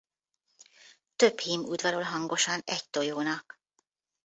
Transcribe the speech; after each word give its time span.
Több 1.15 1.39
hím 1.39 1.61
udvarol 1.61 2.01
hangosan 2.01 2.61
egy 2.65 2.89
tojónak. 2.89 3.61